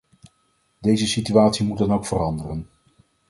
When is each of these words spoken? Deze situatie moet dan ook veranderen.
Deze 0.79 1.07
situatie 1.07 1.65
moet 1.65 1.77
dan 1.77 1.93
ook 1.93 2.05
veranderen. 2.05 2.67